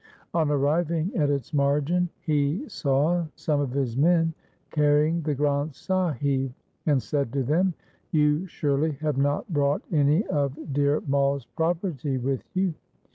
[0.33, 4.33] On arriving at its margin he saw some of his men
[4.71, 6.51] carrying the Granth Sahib
[6.87, 7.75] and said to them:'
[8.11, 12.73] You surely have not brought any of Dhir Mai's property with you